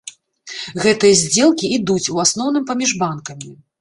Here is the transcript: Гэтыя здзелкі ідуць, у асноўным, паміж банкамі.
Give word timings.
Гэтыя 0.85 1.19
здзелкі 1.19 1.69
ідуць, 1.77 2.09
у 2.17 2.25
асноўным, 2.25 2.67
паміж 2.71 2.95
банкамі. 3.03 3.51